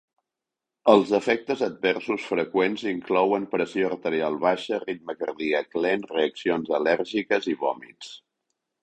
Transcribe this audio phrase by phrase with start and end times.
[0.91, 8.11] Els efectes adversos freqüents inclouen pressió arterial baixa, ritme cardíac lent, reaccions al·lèrgiques i vòmits.